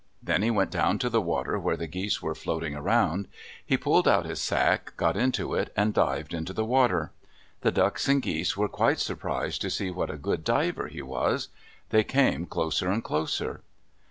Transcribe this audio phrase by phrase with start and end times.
[0.23, 3.27] Then he went down to the water where the geese were floating around.
[3.63, 7.11] He pulled out his sack, got into it, and dived into the water.
[7.59, 11.49] The ducks and geese were quite surprised to see what a good diver he was.
[11.91, 13.61] They came closer and closer.